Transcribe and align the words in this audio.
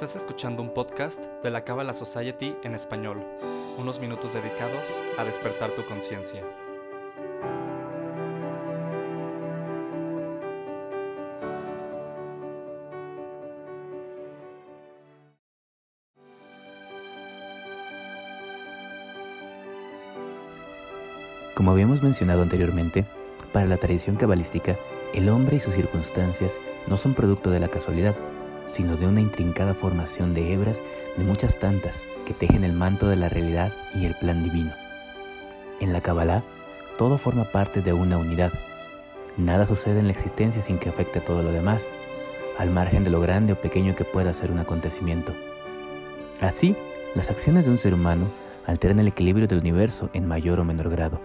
Estás 0.00 0.14
escuchando 0.14 0.62
un 0.62 0.72
podcast 0.72 1.24
de 1.42 1.50
la 1.50 1.64
Kabbalah 1.64 1.92
Society 1.92 2.54
en 2.62 2.76
español, 2.76 3.26
unos 3.78 3.98
minutos 3.98 4.32
dedicados 4.32 4.88
a 5.18 5.24
despertar 5.24 5.72
tu 5.72 5.84
conciencia. 5.86 6.40
Como 21.56 21.72
habíamos 21.72 22.04
mencionado 22.04 22.42
anteriormente, 22.42 23.04
para 23.52 23.66
la 23.66 23.78
tradición 23.78 24.14
cabalística, 24.14 24.76
el 25.12 25.28
hombre 25.28 25.56
y 25.56 25.60
sus 25.60 25.74
circunstancias 25.74 26.56
no 26.86 26.96
son 26.96 27.14
producto 27.14 27.50
de 27.50 27.58
la 27.58 27.66
casualidad, 27.66 28.14
sino 28.72 28.96
de 28.96 29.06
una 29.06 29.20
intrincada 29.20 29.74
formación 29.74 30.34
de 30.34 30.52
hebras 30.52 30.80
de 31.16 31.24
muchas 31.24 31.58
tantas 31.58 32.02
que 32.26 32.34
tejen 32.34 32.64
el 32.64 32.72
manto 32.72 33.08
de 33.08 33.16
la 33.16 33.28
realidad 33.28 33.72
y 33.94 34.04
el 34.04 34.14
plan 34.14 34.44
divino. 34.44 34.72
En 35.80 35.92
la 35.92 36.00
Kabbalah, 36.00 36.42
todo 36.98 37.18
forma 37.18 37.44
parte 37.44 37.80
de 37.80 37.92
una 37.92 38.18
unidad. 38.18 38.52
Nada 39.36 39.66
sucede 39.66 40.00
en 40.00 40.06
la 40.06 40.12
existencia 40.12 40.62
sin 40.62 40.78
que 40.78 40.88
afecte 40.88 41.20
a 41.20 41.24
todo 41.24 41.42
lo 41.42 41.52
demás, 41.52 41.88
al 42.58 42.70
margen 42.70 43.04
de 43.04 43.10
lo 43.10 43.20
grande 43.20 43.52
o 43.52 43.60
pequeño 43.60 43.94
que 43.94 44.04
pueda 44.04 44.34
ser 44.34 44.50
un 44.50 44.58
acontecimiento. 44.58 45.32
Así, 46.40 46.76
las 47.14 47.30
acciones 47.30 47.64
de 47.64 47.70
un 47.70 47.78
ser 47.78 47.94
humano 47.94 48.26
alteran 48.66 48.98
el 48.98 49.08
equilibrio 49.08 49.48
del 49.48 49.60
universo 49.60 50.10
en 50.12 50.26
mayor 50.26 50.60
o 50.60 50.64
menor 50.64 50.90
grado, 50.90 51.20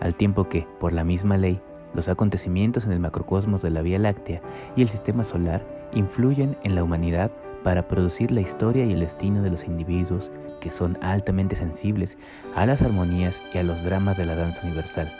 al 0.00 0.14
tiempo 0.14 0.48
que, 0.48 0.66
por 0.80 0.92
la 0.92 1.04
misma 1.04 1.36
ley, 1.36 1.60
los 1.94 2.08
acontecimientos 2.08 2.84
en 2.84 2.92
el 2.92 3.00
macrocosmos 3.00 3.62
de 3.62 3.70
la 3.70 3.82
Vía 3.82 3.98
Láctea 3.98 4.40
y 4.76 4.82
el 4.82 4.88
sistema 4.88 5.24
solar 5.24 5.75
influyen 5.92 6.56
en 6.62 6.74
la 6.74 6.84
humanidad 6.84 7.30
para 7.62 7.86
producir 7.88 8.30
la 8.30 8.40
historia 8.40 8.84
y 8.84 8.92
el 8.92 9.00
destino 9.00 9.42
de 9.42 9.50
los 9.50 9.64
individuos 9.64 10.30
que 10.60 10.70
son 10.70 10.98
altamente 11.02 11.56
sensibles 11.56 12.16
a 12.54 12.66
las 12.66 12.82
armonías 12.82 13.40
y 13.52 13.58
a 13.58 13.62
los 13.62 13.82
dramas 13.84 14.16
de 14.16 14.26
la 14.26 14.36
danza 14.36 14.60
universal. 14.64 15.12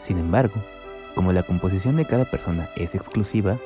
Sin 0.00 0.18
embargo, 0.18 0.54
como 1.14 1.32
la 1.32 1.42
composición 1.42 1.96
de 1.96 2.04
cada 2.04 2.24
persona 2.24 2.68
es 2.76 2.94
exclusiva, 2.94 3.58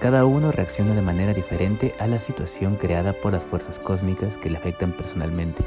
cada 0.00 0.24
uno 0.24 0.50
reacciona 0.50 0.94
de 0.94 1.02
manera 1.02 1.32
diferente 1.32 1.94
a 2.00 2.06
la 2.06 2.18
situación 2.18 2.74
creada 2.74 3.12
por 3.12 3.32
las 3.32 3.44
fuerzas 3.44 3.78
cósmicas 3.78 4.36
que 4.38 4.50
le 4.50 4.58
afectan 4.58 4.92
personalmente, 4.92 5.62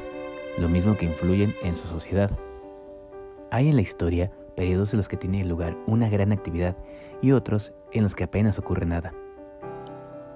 lo 0.58 0.68
mismo 0.68 0.98
que 0.98 1.06
influyen 1.06 1.56
en 1.64 1.76
su 1.76 1.88
sociedad. 1.88 2.30
Hay 3.50 3.70
en 3.70 3.76
la 3.76 3.82
historia 3.82 4.32
periodos 4.56 4.94
en 4.94 4.98
los 4.98 5.08
que 5.08 5.18
tiene 5.18 5.46
lugar 5.46 5.78
una 5.86 6.10
gran 6.10 6.32
actividad 6.32 6.76
y 7.22 7.32
otros 7.32 7.74
en 7.98 8.04
los 8.04 8.16
que 8.16 8.24
apenas 8.24 8.60
ocurre 8.60 8.86
nada. 8.86 9.12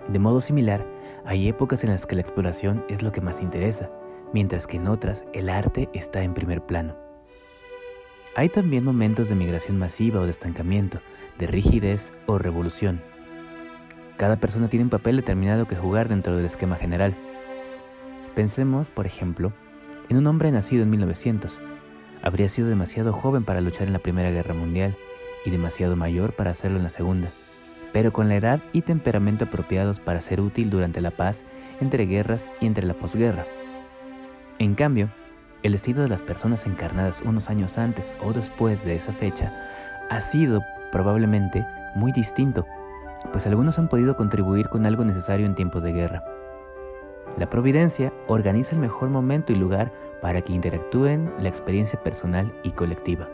De 0.08 0.20
modo 0.20 0.42
similar, 0.42 0.86
hay 1.26 1.48
épocas 1.48 1.84
en 1.84 1.92
las 1.92 2.06
que 2.06 2.16
la 2.16 2.22
exploración 2.22 2.84
es 2.90 3.04
lo 3.04 3.12
que 3.12 3.22
más 3.22 3.42
interesa, 3.42 3.90
mientras 4.34 4.66
que 4.68 4.78
en 4.78 4.88
otras 4.88 5.24
el 5.34 5.50
arte 5.50 5.90
está 5.94 6.24
en 6.24 6.34
primer 6.34 6.62
plano. 6.62 6.96
Hay 8.36 8.50
también 8.50 8.84
momentos 8.84 9.30
de 9.30 9.36
migración 9.36 9.78
masiva 9.78 10.22
o 10.22 10.26
de 10.26 10.32
estancamiento, 10.32 11.00
de 11.38 11.48
rigidez 11.48 12.12
o 12.26 12.38
revolución. 12.38 13.02
Cada 14.18 14.38
persona 14.38 14.68
tiene 14.70 14.86
un 14.86 14.90
papel 14.90 15.18
determinado 15.18 15.68
que 15.68 15.76
jugar 15.76 16.10
dentro 16.10 16.36
del 16.36 16.46
esquema 16.46 16.76
general. 16.76 17.16
Pensemos, 18.36 18.92
por 18.92 19.06
ejemplo, 19.06 19.52
en 20.10 20.18
un 20.18 20.28
hombre 20.28 20.52
nacido 20.52 20.84
en 20.84 20.90
1900, 20.90 21.60
Habría 22.22 22.50
sido 22.50 22.68
demasiado 22.68 23.14
joven 23.14 23.46
para 23.46 23.62
luchar 23.62 23.88
en 23.88 23.94
la 23.94 24.00
Primera 24.00 24.30
Guerra 24.30 24.54
Mundial 24.54 24.98
y 25.46 25.52
demasiado 25.52 25.96
mayor 25.96 26.34
para 26.34 26.52
hacerlo 26.52 26.78
en 26.78 26.84
la 26.84 26.90
Segunda, 26.90 27.32
pero 27.94 28.14
con 28.14 28.30
la 28.30 28.36
edad 28.36 28.60
y 28.74 28.82
temperamento 28.82 29.46
apropiados 29.46 30.00
para 30.00 30.22
ser 30.22 30.42
útil 30.42 30.70
durante 30.70 31.02
la 31.02 31.12
paz 31.12 31.44
entre 31.82 32.06
guerras 32.06 32.50
y 32.60 32.66
entre 32.66 32.86
la 32.86 32.94
posguerra. 32.94 33.46
En 34.60 34.76
cambio, 34.76 35.10
el 35.64 35.74
estilo 35.74 36.02
de 36.02 36.10
las 36.10 36.22
personas 36.22 36.66
encarnadas 36.66 37.22
unos 37.26 37.50
años 37.50 37.78
antes 37.78 38.14
o 38.24 38.34
después 38.34 38.84
de 38.84 38.96
esa 38.96 39.14
fecha 39.14 39.52
ha 40.10 40.22
sido 40.22 40.64
probablemente 40.92 41.66
muy 41.96 42.12
distinto, 42.12 42.66
pues 43.32 43.46
algunos 43.46 43.78
han 43.80 43.90
podido 43.90 44.16
contribuir 44.16 44.70
con 44.70 44.86
algo 44.86 45.04
necesario 45.04 45.46
en 45.46 45.56
tiempos 45.56 45.84
de 45.84 45.94
guerra. 45.94 46.24
La 47.38 47.50
providencia 47.50 48.12
organiza 48.28 48.76
el 48.76 48.82
mejor 48.82 49.10
momento 49.10 49.52
y 49.52 49.56
lugar 49.56 49.92
para 50.22 50.42
que 50.42 50.54
interactúen 50.54 51.32
la 51.40 51.50
experiencia 51.50 52.00
personal 52.00 52.52
y 52.64 52.72
colectiva. 52.72 53.28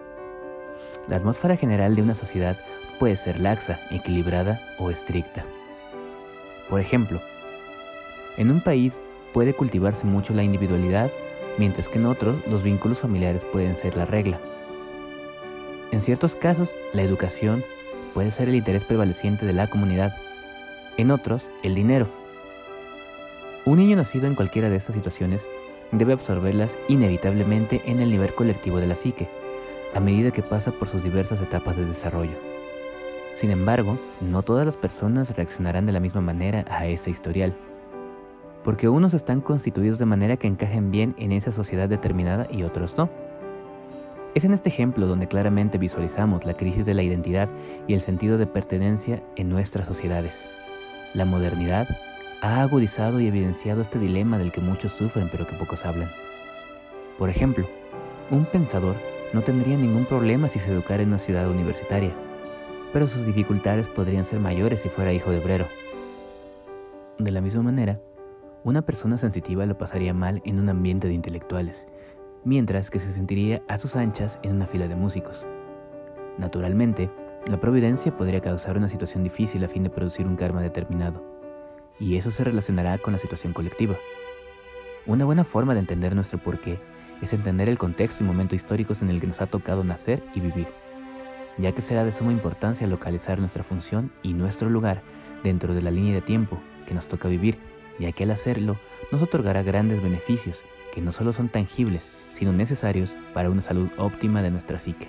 La 1.08 1.18
atmósfera 1.18 1.56
general 1.56 1.96
de 1.96 2.02
una 2.02 2.16
sociedad 2.16 2.58
puede 3.00 3.16
ser 3.16 3.40
laxa, 3.40 3.80
equilibrada 3.92 4.60
o 4.80 4.90
estricta. 4.90 5.46
Por 6.70 6.80
ejemplo, 6.80 7.22
en 8.38 8.52
un 8.52 8.62
país 8.62 9.00
puede 9.34 9.54
cultivarse 9.54 10.06
mucho 10.06 10.34
la 10.34 10.44
individualidad, 10.44 11.12
mientras 11.58 11.88
que 11.88 12.00
en 12.00 12.06
otros 12.06 12.36
los 12.48 12.64
vínculos 12.64 13.00
familiares 13.00 13.46
pueden 13.46 13.78
ser 13.78 13.96
la 13.96 14.06
regla. 14.06 14.40
En 15.92 16.02
ciertos 16.02 16.36
casos, 16.36 16.70
la 16.94 17.04
educación 17.04 17.64
puede 18.14 18.32
ser 18.32 18.50
el 18.50 18.56
interés 18.56 18.84
prevaleciente 18.84 19.46
de 19.46 19.54
la 19.54 19.68
comunidad, 19.68 20.16
en 20.98 21.12
otros, 21.12 21.50
el 21.64 21.76
dinero. 21.76 22.08
Un 23.66 23.78
niño 23.78 23.96
nacido 23.96 24.28
en 24.28 24.36
cualquiera 24.36 24.70
de 24.70 24.78
estas 24.78 24.96
situaciones 24.96 25.46
debe 25.92 26.14
absorberlas 26.14 26.72
inevitablemente 26.88 27.82
en 27.86 28.00
el 28.00 28.12
nivel 28.12 28.34
colectivo 28.34 28.80
de 28.80 28.88
la 28.88 28.96
psique, 28.96 29.28
a 29.94 30.00
medida 30.00 30.32
que 30.32 30.42
pasa 30.42 30.72
por 30.72 30.88
sus 30.88 31.04
diversas 31.04 31.42
etapas 31.42 31.76
de 31.78 31.86
desarrollo. 31.86 32.55
Sin 33.36 33.52
embargo, 33.52 34.00
no 34.22 34.44
todas 34.44 34.66
las 34.66 34.78
personas 34.78 35.36
reaccionarán 35.36 35.86
de 35.86 35.92
la 35.92 36.00
misma 36.00 36.22
manera 36.22 36.66
a 36.70 36.88
ese 36.88 37.10
historial, 37.10 37.54
porque 38.64 38.88
unos 38.88 39.14
están 39.14 39.42
constituidos 39.42 40.00
de 40.00 40.06
manera 40.06 40.38
que 40.38 40.48
encajen 40.48 40.90
bien 40.90 41.16
en 41.18 41.34
esa 41.34 41.52
sociedad 41.52 41.90
determinada 41.90 42.48
y 42.50 42.64
otros 42.64 42.98
no. 42.98 43.10
Es 44.36 44.44
en 44.46 44.54
este 44.54 44.70
ejemplo 44.70 45.06
donde 45.06 45.28
claramente 45.28 45.78
visualizamos 45.78 46.46
la 46.46 46.56
crisis 46.56 46.86
de 46.86 46.94
la 46.94 47.04
identidad 47.04 47.50
y 47.88 47.94
el 47.94 48.02
sentido 48.02 48.38
de 48.38 48.48
pertenencia 48.48 49.22
en 49.36 49.50
nuestras 49.50 49.86
sociedades. 49.86 50.34
La 51.14 51.26
modernidad 51.26 51.88
ha 52.42 52.62
agudizado 52.62 53.20
y 53.20 53.28
evidenciado 53.28 53.82
este 53.82 54.00
dilema 54.00 54.38
del 54.38 54.52
que 54.52 54.62
muchos 54.62 54.94
sufren 54.94 55.30
pero 55.30 55.46
que 55.46 55.56
pocos 55.56 55.86
hablan. 55.86 56.10
Por 57.18 57.30
ejemplo, 57.30 57.68
un 58.32 58.46
pensador 58.46 58.96
no 59.34 59.42
tendría 59.42 59.78
ningún 59.78 60.06
problema 60.06 60.48
si 60.48 60.60
se 60.60 60.72
educara 60.72 61.04
en 61.04 61.10
una 61.10 61.20
ciudad 61.20 61.50
universitaria, 61.50 62.12
pero 62.96 63.10
sus 63.10 63.26
dificultades 63.26 63.90
podrían 63.90 64.24
ser 64.24 64.40
mayores 64.40 64.80
si 64.80 64.88
fuera 64.88 65.12
hijo 65.12 65.30
de 65.30 65.40
obrero. 65.40 65.68
De 67.20 67.30
la 67.30 67.42
misma 67.42 67.62
manera, 67.62 68.00
una 68.64 68.84
persona 68.84 69.18
sensitiva 69.18 69.66
lo 69.66 69.78
pasaría 69.78 70.14
mal 70.14 70.42
en 70.46 70.62
un 70.62 70.70
ambiente 70.70 71.10
de 71.10 71.14
intelectuales, 71.14 71.86
mientras 72.46 72.90
que 72.90 73.02
se 73.02 73.12
sentiría 73.12 73.62
a 73.68 73.78
sus 73.80 73.98
anchas 73.98 74.40
en 74.44 74.54
una 74.54 74.66
fila 74.66 74.88
de 74.88 74.96
músicos. 74.96 75.46
Naturalmente, 76.38 77.10
la 77.52 77.60
providencia 77.60 78.16
podría 78.16 78.40
causar 78.40 78.78
una 78.78 78.88
situación 78.88 79.26
difícil 79.26 79.66
a 79.66 79.68
fin 79.68 79.84
de 79.84 79.90
producir 79.90 80.26
un 80.26 80.38
karma 80.38 80.62
determinado 80.62 81.22
y 82.00 82.16
eso 82.16 82.32
se 82.32 82.46
relacionará 82.46 82.98
con 82.98 83.12
la 83.12 83.20
situación 83.20 83.52
colectiva. 83.52 83.98
Una 85.06 85.26
buena 85.26 85.44
forma 85.44 85.74
de 85.74 85.82
entender 85.82 86.16
nuestro 86.16 86.40
porqué 86.40 86.80
es 87.22 87.34
entender 87.34 87.68
el 87.68 87.78
contexto 87.78 88.24
y 88.24 88.28
momento 88.28 88.56
históricos 88.56 89.02
en 89.02 89.10
el 89.10 89.20
que 89.20 89.28
nos 89.28 89.42
ha 89.42 89.48
tocado 89.48 89.84
nacer 89.84 90.24
y 90.34 90.40
vivir, 90.40 90.68
ya 91.58 91.72
que 91.72 91.82
será 91.82 92.04
de 92.04 92.12
suma 92.12 92.32
importancia 92.32 92.88
localizar 92.88 93.40
nuestra 93.40 93.64
función 93.64 94.12
y 94.24 94.34
nuestro 94.34 94.70
lugar 94.70 95.02
dentro 95.44 95.74
de 95.74 95.82
la 95.82 95.92
línea 95.92 96.14
de 96.14 96.22
tiempo 96.22 96.60
que 96.88 96.94
nos 96.94 97.08
toca 97.08 97.28
vivir, 97.28 97.58
ya 98.00 98.12
que 98.12 98.24
al 98.24 98.32
hacerlo 98.32 98.78
nos 99.12 99.22
otorgará 99.22 99.64
grandes 99.64 100.02
beneficios 100.02 100.64
que 100.94 101.02
no 101.02 101.12
solo 101.12 101.34
son 101.34 101.50
tangibles, 101.50 102.08
sino 102.38 102.52
necesarios 102.52 103.18
para 103.34 103.50
una 103.50 103.62
salud 103.62 103.90
óptima 103.98 104.42
de 104.42 104.52
nuestra 104.52 104.80
psique. 104.80 105.08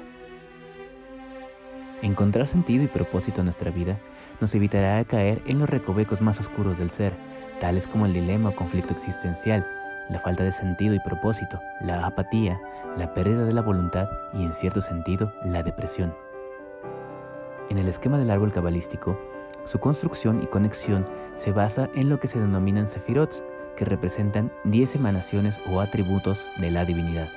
Encontrar 2.03 2.47
sentido 2.47 2.85
y 2.85 2.89
propósito 2.89 3.41
en 3.41 3.47
nuestra 3.47 3.71
vida 3.71 3.99
nos 4.41 4.55
evitará 4.55 5.03
caer 5.05 5.43
en 5.47 5.59
los 5.59 5.69
recovecos 5.69 6.21
más 6.21 6.39
oscuros 6.41 6.79
del 6.79 6.91
ser, 6.91 7.15
tales 7.61 7.89
como 7.89 8.07
el 8.07 8.13
dilema 8.13 8.51
o 8.51 8.57
conflicto 8.57 8.93
existencial, 8.93 9.67
la 10.11 10.21
falta 10.21 10.45
de 10.45 10.53
sentido 10.53 10.95
y 10.95 11.01
propósito, 11.01 11.61
la 11.81 12.07
apatía, 12.07 12.61
la 12.97 13.13
pérdida 13.15 13.45
de 13.45 13.53
la 13.53 13.63
voluntad 13.63 14.09
y 14.35 14.45
en 14.45 14.55
cierto 14.55 14.83
sentido 14.83 15.33
la 15.45 15.63
depresión. 15.63 16.13
En 17.69 17.79
el 17.79 17.89
esquema 17.89 18.19
del 18.19 18.31
árbol 18.31 18.53
cabalístico, 18.53 19.19
su 19.65 19.79
construcción 19.79 20.43
y 20.43 20.47
conexión 20.47 21.07
se 21.35 21.53
basa 21.53 21.91
en 21.95 22.09
lo 22.09 22.21
que 22.21 22.29
se 22.29 22.39
denominan 22.39 22.89
sefirots, 22.89 23.43
que 23.77 23.85
representan 23.85 24.53
10 24.65 24.97
emanaciones 24.97 25.59
o 25.71 25.81
atributos 25.81 26.47
de 26.57 26.71
la 26.71 26.85
divinidad, 26.85 27.29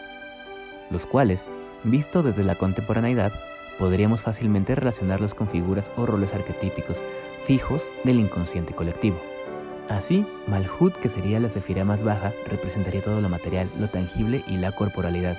los 0.89 1.05
cuales, 1.05 1.45
visto 1.83 2.23
desde 2.23 2.43
la 2.43 2.55
contemporaneidad, 2.55 3.33
podríamos 3.77 4.21
fácilmente 4.21 4.75
relacionarlos 4.75 5.33
con 5.33 5.47
figuras 5.47 5.91
o 5.97 6.05
roles 6.05 6.33
arquetípicos 6.33 7.01
fijos 7.45 7.83
del 8.03 8.19
inconsciente 8.19 8.75
colectivo. 8.75 9.19
Así, 9.89 10.23
Malhut, 10.45 10.93
que 10.97 11.09
sería 11.09 11.39
la 11.39 11.49
sefira 11.49 11.83
más 11.83 12.03
baja, 12.03 12.31
representaría 12.47 13.01
todo 13.01 13.21
lo 13.21 13.29
material, 13.29 13.67
lo 13.79 13.87
tangible 13.87 14.43
y 14.47 14.57
la 14.57 14.71
corporalidad. 14.71 15.35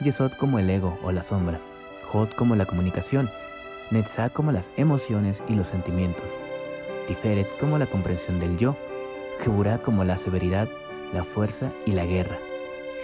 Yesod 0.00 0.32
como 0.32 0.60
el 0.60 0.70
ego 0.70 0.98
o 1.02 1.10
la 1.10 1.24
sombra. 1.24 1.58
Hod 2.12 2.30
como 2.30 2.54
la 2.54 2.64
comunicación. 2.64 3.28
Netzah 3.92 4.30
como 4.30 4.52
las 4.52 4.70
emociones 4.78 5.42
y 5.48 5.54
los 5.54 5.68
sentimientos. 5.68 6.24
Tiferet 7.06 7.46
como 7.60 7.76
la 7.76 7.86
comprensión 7.86 8.40
del 8.40 8.56
yo. 8.56 8.74
Geburá 9.40 9.78
como 9.78 10.02
la 10.02 10.16
severidad, 10.16 10.66
la 11.12 11.24
fuerza 11.24 11.70
y 11.84 11.92
la 11.92 12.06
guerra, 12.06 12.38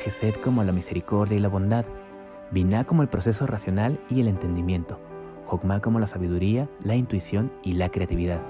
Gesed 0.02 0.36
como 0.36 0.62
la 0.62 0.72
misericordia 0.72 1.36
y 1.36 1.40
la 1.40 1.48
bondad, 1.48 1.84
Binah 2.52 2.84
como 2.84 3.02
el 3.02 3.08
proceso 3.08 3.46
racional 3.46 3.98
y 4.08 4.20
el 4.20 4.28
entendimiento, 4.28 4.98
Jokmah 5.46 5.80
como 5.80 5.98
la 5.98 6.06
sabiduría, 6.06 6.68
la 6.82 6.96
intuición 6.96 7.50
y 7.62 7.72
la 7.72 7.88
creatividad, 7.88 8.40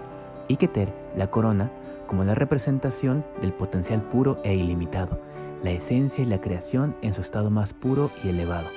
y 0.49 0.57
Keter, 0.57 0.93
la 1.17 1.29
corona, 1.31 1.71
como 2.07 2.25
la 2.25 2.35
representación 2.35 3.25
del 3.41 3.53
potencial 3.53 4.03
puro 4.03 4.37
e 4.45 4.55
ilimitado, 4.55 5.21
la 5.65 5.71
esencia 5.71 6.23
y 6.23 6.27
la 6.27 6.41
creación 6.41 6.95
en 7.03 7.15
su 7.15 7.23
estado 7.23 7.51
más 7.51 7.73
puro 7.73 8.11
y 8.23 8.29
elevado. 8.29 8.69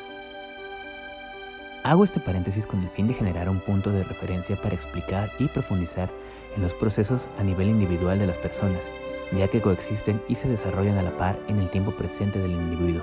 Hago 1.84 2.04
este 2.04 2.20
paréntesis 2.20 2.68
con 2.68 2.84
el 2.84 2.90
fin 2.90 3.08
de 3.08 3.16
generar 3.16 3.50
un 3.50 3.60
punto 3.60 3.92
de 3.92 4.04
referencia 4.04 4.56
para 4.56 4.76
explicar 4.76 5.32
y 5.40 5.48
profundizar 5.48 6.12
en 6.56 6.62
los 6.62 6.76
procesos 6.76 7.28
a 7.40 7.44
nivel 7.44 7.70
individual 7.70 8.20
de 8.20 8.28
las 8.28 8.38
personas, 8.38 8.84
ya 9.32 9.48
que 9.48 9.62
coexisten 9.62 10.22
y 10.28 10.36
se 10.36 10.48
desarrollan 10.48 11.00
a 11.00 11.02
la 11.02 11.18
par 11.18 11.40
en 11.48 11.60
el 11.60 11.70
tiempo 11.70 11.90
presente 11.92 12.38
del 12.38 12.52
individuo. 12.52 13.02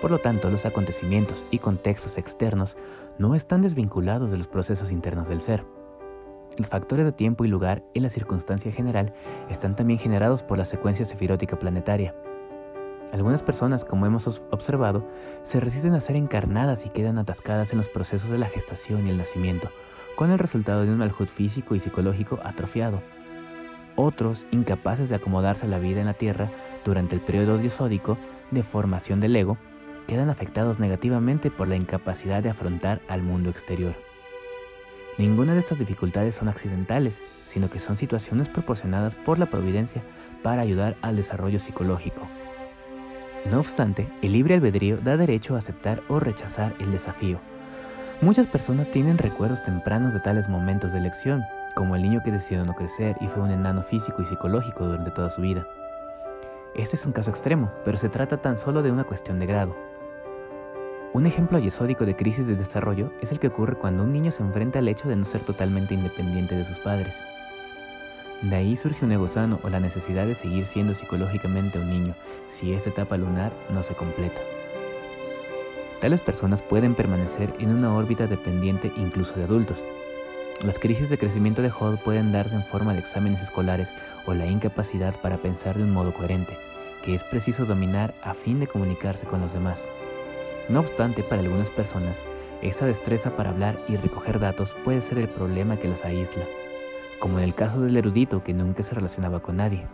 Por 0.00 0.12
lo 0.12 0.20
tanto, 0.20 0.48
los 0.48 0.64
acontecimientos 0.64 1.42
y 1.50 1.58
contextos 1.58 2.18
externos 2.18 2.76
no 3.18 3.34
están 3.34 3.62
desvinculados 3.62 4.30
de 4.30 4.36
los 4.36 4.46
procesos 4.46 4.92
internos 4.92 5.28
del 5.28 5.40
ser. 5.40 5.64
Los 6.56 6.68
factores 6.68 7.04
de 7.04 7.12
tiempo 7.12 7.44
y 7.44 7.48
lugar 7.48 7.82
en 7.94 8.04
la 8.04 8.10
circunstancia 8.10 8.70
general 8.70 9.12
están 9.50 9.74
también 9.74 9.98
generados 9.98 10.44
por 10.44 10.56
la 10.56 10.64
secuencia 10.64 11.04
sefirótica 11.04 11.58
planetaria. 11.58 12.14
Algunas 13.12 13.42
personas, 13.42 13.84
como 13.84 14.06
hemos 14.06 14.26
observado, 14.50 15.08
se 15.42 15.60
resisten 15.60 15.94
a 15.94 16.00
ser 16.00 16.16
encarnadas 16.16 16.84
y 16.84 16.90
quedan 16.90 17.18
atascadas 17.18 17.72
en 17.72 17.78
los 17.78 17.88
procesos 17.88 18.30
de 18.30 18.38
la 18.38 18.48
gestación 18.48 19.06
y 19.06 19.10
el 19.10 19.18
nacimiento, 19.18 19.70
con 20.16 20.30
el 20.30 20.38
resultado 20.38 20.84
de 20.84 20.92
un 20.92 20.98
malhut 20.98 21.28
físico 21.28 21.74
y 21.74 21.80
psicológico 21.80 22.38
atrofiado. 22.44 23.00
Otros, 23.96 24.46
incapaces 24.50 25.08
de 25.08 25.16
acomodarse 25.16 25.64
a 25.64 25.68
la 25.68 25.78
vida 25.78 26.00
en 26.00 26.06
la 26.06 26.14
Tierra 26.14 26.50
durante 26.84 27.14
el 27.14 27.20
periodo 27.20 27.58
diosódico 27.58 28.18
de 28.50 28.62
formación 28.62 29.20
del 29.20 29.34
ego, 29.36 29.56
quedan 30.06 30.30
afectados 30.30 30.78
negativamente 30.78 31.50
por 31.50 31.68
la 31.68 31.76
incapacidad 31.76 32.42
de 32.42 32.50
afrontar 32.50 33.00
al 33.08 33.22
mundo 33.22 33.50
exterior. 33.50 33.94
Ninguna 35.18 35.54
de 35.54 35.60
estas 35.60 35.78
dificultades 35.78 36.36
son 36.36 36.48
accidentales, 36.48 37.20
sino 37.52 37.70
que 37.70 37.80
son 37.80 37.96
situaciones 37.96 38.48
proporcionadas 38.48 39.14
por 39.14 39.38
la 39.38 39.46
providencia 39.46 40.02
para 40.42 40.62
ayudar 40.62 40.96
al 41.02 41.16
desarrollo 41.16 41.58
psicológico. 41.58 42.20
No 43.46 43.60
obstante, 43.60 44.08
el 44.20 44.32
libre 44.32 44.54
albedrío 44.54 44.98
da 44.98 45.16
derecho 45.16 45.54
a 45.54 45.58
aceptar 45.58 46.02
o 46.08 46.20
rechazar 46.20 46.74
el 46.80 46.90
desafío. 46.90 47.38
Muchas 48.20 48.46
personas 48.46 48.90
tienen 48.90 49.16
recuerdos 49.16 49.64
tempranos 49.64 50.12
de 50.12 50.20
tales 50.20 50.48
momentos 50.48 50.92
de 50.92 50.98
elección, 50.98 51.42
como 51.74 51.94
el 51.94 52.02
niño 52.02 52.20
que 52.24 52.32
decidió 52.32 52.64
no 52.64 52.74
crecer 52.74 53.16
y 53.20 53.28
fue 53.28 53.42
un 53.42 53.50
enano 53.50 53.82
físico 53.84 54.20
y 54.22 54.26
psicológico 54.26 54.84
durante 54.84 55.12
toda 55.12 55.30
su 55.30 55.40
vida. 55.40 55.66
Este 56.74 56.96
es 56.96 57.06
un 57.06 57.12
caso 57.12 57.30
extremo, 57.30 57.70
pero 57.84 57.96
se 57.96 58.08
trata 58.08 58.38
tan 58.38 58.58
solo 58.58 58.82
de 58.82 58.90
una 58.90 59.04
cuestión 59.04 59.38
de 59.38 59.46
grado. 59.46 59.76
Un 61.14 61.26
ejemplo 61.26 61.58
yesódico 61.58 62.04
de 62.04 62.16
crisis 62.16 62.46
de 62.46 62.56
desarrollo 62.56 63.12
es 63.22 63.32
el 63.32 63.38
que 63.38 63.48
ocurre 63.48 63.76
cuando 63.76 64.02
un 64.02 64.12
niño 64.12 64.30
se 64.30 64.42
enfrenta 64.42 64.80
al 64.80 64.88
hecho 64.88 65.08
de 65.08 65.16
no 65.16 65.24
ser 65.24 65.40
totalmente 65.40 65.94
independiente 65.94 66.54
de 66.54 66.64
sus 66.64 66.78
padres. 66.80 67.18
De 68.42 68.54
ahí 68.54 68.76
surge 68.76 69.04
un 69.04 69.10
ego 69.10 69.26
sano 69.26 69.58
o 69.64 69.68
la 69.68 69.80
necesidad 69.80 70.24
de 70.24 70.36
seguir 70.36 70.64
siendo 70.66 70.94
psicológicamente 70.94 71.80
un 71.80 71.90
niño 71.90 72.14
si 72.48 72.72
esta 72.72 72.90
etapa 72.90 73.16
lunar 73.16 73.52
no 73.70 73.82
se 73.82 73.94
completa. 73.94 74.40
Tales 76.00 76.20
personas 76.20 76.62
pueden 76.62 76.94
permanecer 76.94 77.52
en 77.58 77.70
una 77.70 77.92
órbita 77.92 78.28
dependiente 78.28 78.92
incluso 78.96 79.34
de 79.34 79.42
adultos. 79.42 79.78
Las 80.64 80.78
crisis 80.78 81.10
de 81.10 81.18
crecimiento 81.18 81.62
de 81.62 81.70
Hall 81.70 81.98
pueden 81.98 82.30
darse 82.30 82.54
en 82.54 82.62
forma 82.62 82.92
de 82.92 83.00
exámenes 83.00 83.42
escolares 83.42 83.88
o 84.24 84.34
la 84.34 84.46
incapacidad 84.46 85.20
para 85.20 85.38
pensar 85.38 85.76
de 85.76 85.82
un 85.82 85.92
modo 85.92 86.14
coherente, 86.14 86.56
que 87.04 87.16
es 87.16 87.24
preciso 87.24 87.64
dominar 87.64 88.14
a 88.22 88.34
fin 88.34 88.60
de 88.60 88.68
comunicarse 88.68 89.26
con 89.26 89.40
los 89.40 89.52
demás. 89.52 89.84
No 90.68 90.80
obstante, 90.80 91.24
para 91.24 91.42
algunas 91.42 91.70
personas, 91.70 92.16
esa 92.62 92.86
destreza 92.86 93.30
para 93.30 93.50
hablar 93.50 93.78
y 93.88 93.96
recoger 93.96 94.38
datos 94.38 94.76
puede 94.84 95.00
ser 95.00 95.18
el 95.18 95.28
problema 95.28 95.76
que 95.76 95.88
los 95.88 96.04
aísla, 96.04 96.44
como 97.20 97.38
en 97.38 97.44
el 97.44 97.54
caso 97.54 97.80
del 97.80 97.96
erudito 97.96 98.42
que 98.42 98.54
nunca 98.54 98.82
se 98.82 98.94
relacionaba 98.94 99.40
con 99.40 99.56
nadie, 99.56 99.86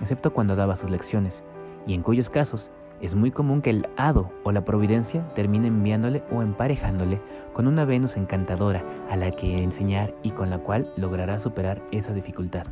excepto 0.00 0.32
cuando 0.32 0.56
daba 0.56 0.76
sus 0.76 0.90
lecciones, 0.90 1.42
y 1.86 1.94
en 1.94 2.02
cuyos 2.02 2.30
casos 2.30 2.70
es 3.00 3.16
muy 3.16 3.32
común 3.32 3.62
que 3.62 3.70
el 3.70 3.88
hado 3.96 4.32
o 4.44 4.52
la 4.52 4.64
providencia 4.64 5.26
termine 5.34 5.66
enviándole 5.66 6.22
o 6.32 6.40
emparejándole 6.40 7.20
con 7.52 7.66
una 7.66 7.84
Venus 7.84 8.16
encantadora 8.16 8.84
a 9.10 9.16
la 9.16 9.32
que 9.32 9.56
enseñar 9.62 10.14
y 10.22 10.30
con 10.30 10.50
la 10.50 10.58
cual 10.58 10.86
logrará 10.96 11.40
superar 11.40 11.82
esa 11.90 12.12
dificultad. 12.12 12.64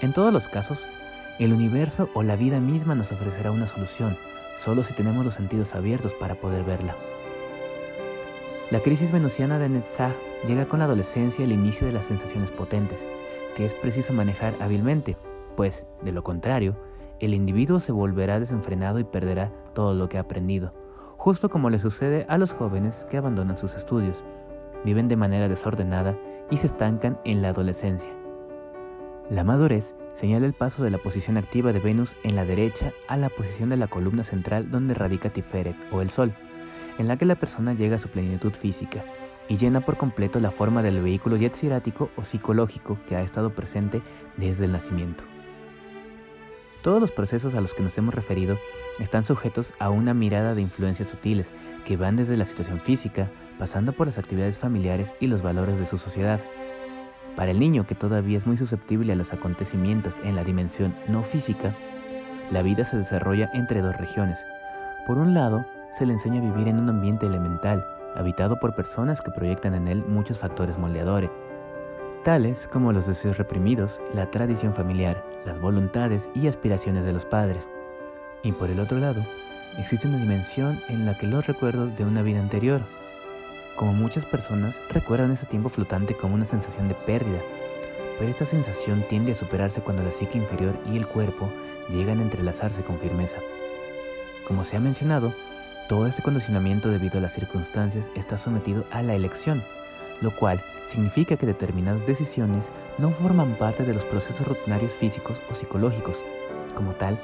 En 0.00 0.12
todos 0.14 0.32
los 0.32 0.48
casos, 0.48 0.86
el 1.38 1.52
universo 1.52 2.08
o 2.14 2.22
la 2.22 2.34
vida 2.34 2.60
misma 2.60 2.94
nos 2.94 3.12
ofrecerá 3.12 3.50
una 3.50 3.66
solución, 3.66 4.16
solo 4.56 4.82
si 4.82 4.94
tenemos 4.94 5.24
los 5.24 5.34
sentidos 5.34 5.74
abiertos 5.74 6.14
para 6.14 6.34
poder 6.34 6.64
verla. 6.64 6.96
La 8.72 8.80
crisis 8.80 9.12
venusiana 9.12 9.58
de 9.58 9.68
Netzach 9.68 10.14
llega 10.48 10.64
con 10.64 10.78
la 10.78 10.86
adolescencia 10.86 11.42
y 11.42 11.44
el 11.44 11.52
inicio 11.52 11.86
de 11.86 11.92
las 11.92 12.06
sensaciones 12.06 12.50
potentes, 12.50 13.04
que 13.54 13.66
es 13.66 13.74
preciso 13.74 14.14
manejar 14.14 14.54
hábilmente, 14.60 15.18
pues, 15.56 15.84
de 16.00 16.10
lo 16.10 16.24
contrario, 16.24 16.74
el 17.20 17.34
individuo 17.34 17.80
se 17.80 17.92
volverá 17.92 18.40
desenfrenado 18.40 18.98
y 18.98 19.04
perderá 19.04 19.52
todo 19.74 19.92
lo 19.92 20.08
que 20.08 20.16
ha 20.16 20.22
aprendido, 20.22 20.70
justo 21.18 21.50
como 21.50 21.68
le 21.68 21.80
sucede 21.80 22.24
a 22.30 22.38
los 22.38 22.54
jóvenes 22.54 23.06
que 23.10 23.18
abandonan 23.18 23.58
sus 23.58 23.74
estudios, 23.74 24.24
viven 24.86 25.06
de 25.06 25.16
manera 25.16 25.48
desordenada 25.48 26.16
y 26.50 26.56
se 26.56 26.68
estancan 26.68 27.18
en 27.24 27.42
la 27.42 27.50
adolescencia. 27.50 28.08
La 29.28 29.44
madurez 29.44 29.94
señala 30.14 30.46
el 30.46 30.54
paso 30.54 30.82
de 30.82 30.88
la 30.88 30.96
posición 30.96 31.36
activa 31.36 31.74
de 31.74 31.80
Venus 31.80 32.16
en 32.24 32.36
la 32.36 32.46
derecha 32.46 32.94
a 33.06 33.18
la 33.18 33.28
posición 33.28 33.68
de 33.68 33.76
la 33.76 33.88
columna 33.88 34.24
central 34.24 34.70
donde 34.70 34.94
radica 34.94 35.28
Tiferet 35.28 35.76
o 35.92 36.00
el 36.00 36.08
Sol, 36.08 36.32
en 36.98 37.08
la 37.08 37.16
que 37.16 37.24
la 37.24 37.34
persona 37.34 37.74
llega 37.74 37.96
a 37.96 37.98
su 37.98 38.08
plenitud 38.08 38.52
física 38.52 39.04
y 39.48 39.56
llena 39.56 39.80
por 39.80 39.96
completo 39.96 40.40
la 40.40 40.50
forma 40.50 40.82
del 40.82 41.02
vehículo 41.02 41.36
yetzirático 41.36 42.10
o 42.16 42.24
psicológico 42.24 42.98
que 43.08 43.16
ha 43.16 43.22
estado 43.22 43.50
presente 43.50 44.02
desde 44.36 44.64
el 44.64 44.72
nacimiento. 44.72 45.24
Todos 46.82 47.00
los 47.00 47.12
procesos 47.12 47.54
a 47.54 47.60
los 47.60 47.74
que 47.74 47.82
nos 47.82 47.96
hemos 47.98 48.14
referido 48.14 48.58
están 48.98 49.24
sujetos 49.24 49.72
a 49.78 49.90
una 49.90 50.14
mirada 50.14 50.54
de 50.54 50.62
influencias 50.62 51.08
sutiles 51.08 51.50
que 51.84 51.96
van 51.96 52.16
desde 52.16 52.36
la 52.36 52.44
situación 52.44 52.80
física, 52.80 53.30
pasando 53.58 53.92
por 53.92 54.06
las 54.06 54.18
actividades 54.18 54.58
familiares 54.58 55.12
y 55.20 55.26
los 55.28 55.42
valores 55.42 55.78
de 55.78 55.86
su 55.86 55.98
sociedad, 55.98 56.40
para 57.36 57.50
el 57.50 57.60
niño 57.60 57.86
que 57.86 57.94
todavía 57.94 58.36
es 58.36 58.46
muy 58.46 58.58
susceptible 58.58 59.12
a 59.12 59.16
los 59.16 59.32
acontecimientos 59.32 60.14
en 60.22 60.34
la 60.36 60.44
dimensión 60.44 60.94
no 61.08 61.22
física, 61.22 61.74
la 62.50 62.62
vida 62.62 62.84
se 62.84 62.98
desarrolla 62.98 63.50
entre 63.54 63.80
dos 63.80 63.96
regiones. 63.96 64.38
Por 65.06 65.18
un 65.18 65.32
lado, 65.32 65.64
se 65.96 66.06
le 66.06 66.14
enseña 66.14 66.40
a 66.40 66.44
vivir 66.44 66.68
en 66.68 66.78
un 66.78 66.88
ambiente 66.88 67.26
elemental, 67.26 67.86
habitado 68.14 68.58
por 68.58 68.74
personas 68.74 69.20
que 69.20 69.30
proyectan 69.30 69.74
en 69.74 69.88
él 69.88 70.04
muchos 70.06 70.38
factores 70.38 70.78
moldeadores, 70.78 71.30
tales 72.24 72.68
como 72.72 72.92
los 72.92 73.06
deseos 73.06 73.38
reprimidos, 73.38 74.00
la 74.14 74.30
tradición 74.30 74.74
familiar, 74.74 75.22
las 75.44 75.60
voluntades 75.60 76.28
y 76.34 76.46
aspiraciones 76.46 77.04
de 77.04 77.12
los 77.12 77.24
padres. 77.24 77.66
Y 78.42 78.52
por 78.52 78.70
el 78.70 78.80
otro 78.80 78.98
lado, 78.98 79.22
existe 79.78 80.08
una 80.08 80.18
dimensión 80.18 80.78
en 80.88 81.04
la 81.04 81.16
que 81.16 81.26
los 81.26 81.46
recuerdos 81.46 81.96
de 81.96 82.04
una 82.04 82.22
vida 82.22 82.40
anterior, 82.40 82.82
como 83.76 83.92
muchas 83.92 84.24
personas, 84.24 84.78
recuerdan 84.90 85.32
ese 85.32 85.46
tiempo 85.46 85.68
flotante 85.68 86.14
como 86.14 86.34
una 86.34 86.46
sensación 86.46 86.88
de 86.88 86.94
pérdida, 86.94 87.40
pero 88.18 88.30
esta 88.30 88.44
sensación 88.44 89.04
tiende 89.08 89.32
a 89.32 89.34
superarse 89.34 89.80
cuando 89.80 90.02
la 90.02 90.10
psique 90.10 90.38
inferior 90.38 90.78
y 90.92 90.96
el 90.96 91.06
cuerpo 91.06 91.50
llegan 91.88 92.20
a 92.20 92.22
entrelazarse 92.22 92.82
con 92.82 92.98
firmeza. 92.98 93.36
Como 94.46 94.64
se 94.64 94.76
ha 94.76 94.80
mencionado, 94.80 95.32
todo 95.88 96.06
este 96.06 96.22
condicionamiento 96.22 96.88
debido 96.88 97.18
a 97.18 97.22
las 97.22 97.32
circunstancias 97.32 98.06
está 98.14 98.38
sometido 98.38 98.84
a 98.90 99.02
la 99.02 99.14
elección, 99.14 99.62
lo 100.20 100.34
cual 100.34 100.60
significa 100.86 101.36
que 101.36 101.46
determinadas 101.46 102.06
decisiones 102.06 102.68
no 102.98 103.10
forman 103.10 103.54
parte 103.54 103.84
de 103.84 103.94
los 103.94 104.04
procesos 104.04 104.46
rutinarios 104.46 104.92
físicos 104.92 105.40
o 105.50 105.54
psicológicos. 105.54 106.22
Como 106.74 106.92
tal, 106.92 107.18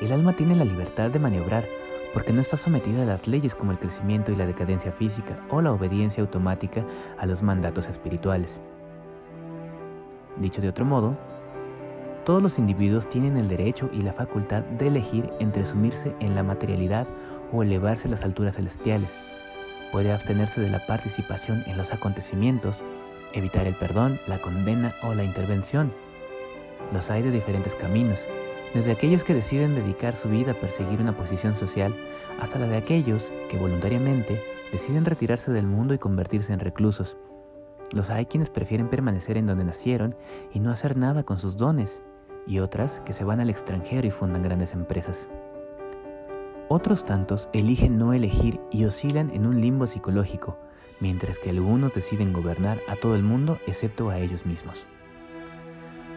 el 0.00 0.12
alma 0.12 0.32
tiene 0.34 0.56
la 0.56 0.64
libertad 0.64 1.10
de 1.10 1.18
maniobrar 1.18 1.64
porque 2.12 2.32
no 2.32 2.40
está 2.40 2.56
sometida 2.56 3.02
a 3.02 3.06
las 3.06 3.26
leyes 3.26 3.54
como 3.54 3.72
el 3.72 3.78
crecimiento 3.78 4.32
y 4.32 4.36
la 4.36 4.46
decadencia 4.46 4.92
física 4.92 5.38
o 5.50 5.62
la 5.62 5.72
obediencia 5.72 6.22
automática 6.22 6.84
a 7.18 7.26
los 7.26 7.42
mandatos 7.42 7.88
espirituales. 7.88 8.60
Dicho 10.36 10.60
de 10.60 10.68
otro 10.68 10.84
modo, 10.84 11.16
todos 12.24 12.42
los 12.42 12.58
individuos 12.58 13.08
tienen 13.08 13.36
el 13.36 13.48
derecho 13.48 13.90
y 13.92 14.02
la 14.02 14.12
facultad 14.12 14.62
de 14.62 14.88
elegir 14.88 15.28
entre 15.40 15.64
sumirse 15.64 16.14
en 16.20 16.34
la 16.34 16.42
materialidad 16.42 17.06
o 17.52 17.62
elevarse 17.62 18.08
a 18.08 18.10
las 18.10 18.24
alturas 18.24 18.56
celestiales. 18.56 19.10
Puede 19.92 20.12
abstenerse 20.12 20.60
de 20.60 20.70
la 20.70 20.84
participación 20.86 21.62
en 21.66 21.76
los 21.76 21.92
acontecimientos, 21.92 22.78
evitar 23.32 23.66
el 23.66 23.74
perdón, 23.74 24.18
la 24.26 24.40
condena 24.40 24.94
o 25.02 25.14
la 25.14 25.24
intervención. 25.24 25.92
Los 26.92 27.10
hay 27.10 27.22
de 27.22 27.30
diferentes 27.30 27.74
caminos, 27.74 28.24
desde 28.74 28.92
aquellos 28.92 29.22
que 29.22 29.34
deciden 29.34 29.74
dedicar 29.74 30.16
su 30.16 30.28
vida 30.28 30.52
a 30.52 30.60
perseguir 30.60 31.00
una 31.00 31.16
posición 31.16 31.54
social 31.54 31.94
hasta 32.40 32.58
la 32.58 32.66
de 32.66 32.78
aquellos 32.78 33.30
que 33.50 33.58
voluntariamente 33.58 34.42
deciden 34.72 35.04
retirarse 35.04 35.52
del 35.52 35.66
mundo 35.66 35.92
y 35.92 35.98
convertirse 35.98 36.52
en 36.52 36.60
reclusos. 36.60 37.16
Los 37.94 38.08
hay 38.08 38.24
quienes 38.24 38.48
prefieren 38.48 38.88
permanecer 38.88 39.36
en 39.36 39.46
donde 39.46 39.64
nacieron 39.64 40.16
y 40.54 40.60
no 40.60 40.70
hacer 40.70 40.96
nada 40.96 41.24
con 41.24 41.38
sus 41.38 41.58
dones, 41.58 42.00
y 42.46 42.58
otras 42.58 43.00
que 43.04 43.12
se 43.12 43.24
van 43.24 43.40
al 43.40 43.50
extranjero 43.50 44.06
y 44.06 44.10
fundan 44.10 44.42
grandes 44.42 44.72
empresas. 44.72 45.28
Otros 46.74 47.04
tantos 47.04 47.50
eligen 47.52 47.98
no 47.98 48.14
elegir 48.14 48.58
y 48.70 48.86
oscilan 48.86 49.28
en 49.34 49.44
un 49.44 49.60
limbo 49.60 49.86
psicológico, 49.86 50.56
mientras 51.00 51.38
que 51.38 51.50
algunos 51.50 51.92
deciden 51.92 52.32
gobernar 52.32 52.80
a 52.88 52.96
todo 52.96 53.14
el 53.14 53.22
mundo 53.22 53.58
excepto 53.66 54.08
a 54.08 54.18
ellos 54.18 54.46
mismos. 54.46 54.82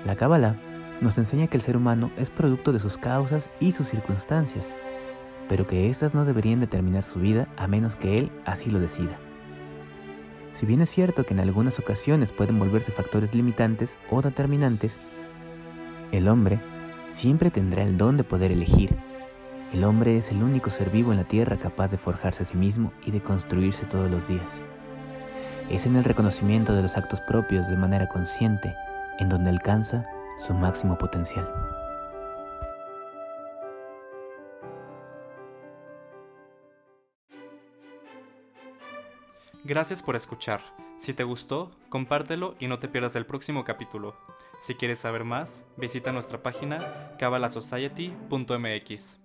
La 0.05 0.15
Cábala 0.15 0.55
nos 1.01 1.17
enseña 1.17 1.47
que 1.47 1.57
el 1.57 1.61
ser 1.61 1.75
humano 1.75 2.09
es 2.15 2.29
producto 2.29 2.71
de 2.71 2.79
sus 2.79 2.97
causas 2.97 3.49
y 3.59 3.73
sus 3.73 3.89
circunstancias, 3.89 4.71
pero 5.49 5.67
que 5.67 5.89
éstas 5.89 6.13
no 6.13 6.23
deberían 6.23 6.61
determinar 6.61 7.03
su 7.03 7.19
vida 7.19 7.49
a 7.57 7.67
menos 7.67 7.97
que 7.97 8.15
él 8.15 8.31
así 8.45 8.71
lo 8.71 8.79
decida. 8.79 9.19
Si 10.53 10.65
bien 10.65 10.79
es 10.79 10.89
cierto 10.89 11.25
que 11.25 11.33
en 11.33 11.41
algunas 11.41 11.79
ocasiones 11.79 12.31
pueden 12.31 12.59
volverse 12.59 12.93
factores 12.93 13.35
limitantes 13.35 13.97
o 14.09 14.21
determinantes, 14.21 14.97
el 16.13 16.29
hombre 16.29 16.61
siempre 17.09 17.51
tendrá 17.51 17.83
el 17.83 17.97
don 17.97 18.15
de 18.15 18.23
poder 18.23 18.53
elegir. 18.53 18.95
El 19.75 19.83
hombre 19.83 20.17
es 20.17 20.31
el 20.31 20.41
único 20.41 20.71
ser 20.71 20.89
vivo 20.89 21.11
en 21.11 21.17
la 21.17 21.25
tierra 21.25 21.57
capaz 21.57 21.89
de 21.89 21.97
forjarse 21.97 22.43
a 22.43 22.45
sí 22.45 22.55
mismo 22.55 22.93
y 23.05 23.11
de 23.11 23.21
construirse 23.21 23.83
todos 23.87 24.09
los 24.09 24.25
días. 24.25 24.61
Es 25.69 25.85
en 25.85 25.97
el 25.97 26.05
reconocimiento 26.05 26.73
de 26.73 26.81
los 26.81 26.95
actos 26.95 27.19
propios 27.19 27.67
de 27.67 27.75
manera 27.75 28.07
consciente 28.07 28.73
en 29.19 29.27
donde 29.27 29.49
alcanza 29.49 30.05
su 30.39 30.53
máximo 30.53 30.97
potencial. 30.97 31.45
Gracias 39.65 40.01
por 40.01 40.15
escuchar. 40.15 40.61
Si 40.97 41.13
te 41.13 41.25
gustó, 41.25 41.71
compártelo 41.89 42.55
y 42.61 42.67
no 42.67 42.79
te 42.79 42.87
pierdas 42.87 43.17
el 43.17 43.25
próximo 43.25 43.65
capítulo. 43.65 44.15
Si 44.61 44.75
quieres 44.75 44.99
saber 44.99 45.25
más, 45.25 45.65
visita 45.75 46.13
nuestra 46.13 46.41
página 46.41 47.11
cabalasociety.mx. 47.19 49.24